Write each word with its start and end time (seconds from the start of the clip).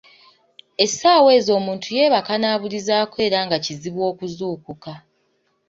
Essaawa 0.83 1.29
ezo 1.39 1.51
omuntu 1.59 1.87
yeebaka 1.97 2.33
n'abulizaako 2.37 3.17
era 3.27 3.39
nga 3.45 3.57
kizibu 3.65 3.99
okuzuukuka. 4.11 4.93